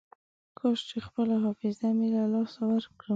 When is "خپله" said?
1.07-1.35